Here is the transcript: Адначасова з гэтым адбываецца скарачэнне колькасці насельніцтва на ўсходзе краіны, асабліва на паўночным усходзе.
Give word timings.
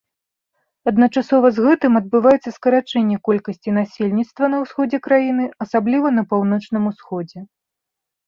Адначасова 0.91 1.47
з 1.57 1.65
гэтым 1.65 1.93
адбываецца 1.99 2.53
скарачэнне 2.55 3.17
колькасці 3.27 3.69
насельніцтва 3.79 4.45
на 4.55 4.61
ўсходзе 4.63 4.97
краіны, 5.09 5.45
асабліва 5.65 6.07
на 6.17 6.23
паўночным 6.31 6.83
усходзе. 6.93 7.39